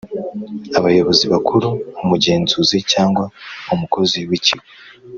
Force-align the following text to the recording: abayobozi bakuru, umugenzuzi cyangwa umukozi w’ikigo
abayobozi 0.77 1.25
bakuru, 1.33 1.67
umugenzuzi 2.03 2.77
cyangwa 2.91 3.23
umukozi 3.73 4.19
w’ikigo 4.29 4.65